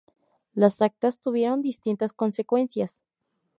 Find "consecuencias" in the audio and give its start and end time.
2.11-2.97